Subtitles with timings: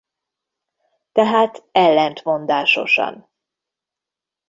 [1.11, 3.29] Tehát ellentmondásosan.